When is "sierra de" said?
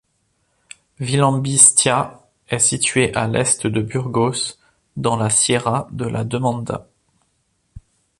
5.29-6.05